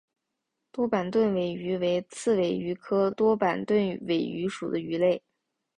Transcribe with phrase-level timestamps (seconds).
[0.71, 5.21] 多板盾尾鱼为刺尾鱼科多板盾尾鱼属的鱼类。